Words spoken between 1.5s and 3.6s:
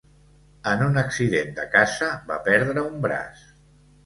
de caça va perdre un braç.